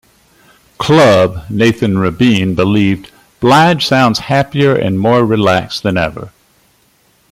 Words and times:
Club", 0.79 1.45
Nathan 1.47 1.99
Rabin 1.99 2.55
believed 2.55 3.11
"Blige 3.39 3.85
sounds 3.85 4.17
happier 4.17 4.73
and 4.75 4.99
more 4.99 5.23
relaxed 5.23 5.83
than 5.83 5.95
ever. 5.95 6.31